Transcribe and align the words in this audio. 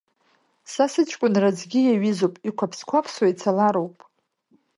Са 0.71 0.85
сыҷкәынра 0.91 1.49
аӡгьы 1.51 1.79
иаҩызоуп, 1.83 2.35
иқәԥақәсуа 2.49 3.27
ицалароуп. 3.31 3.97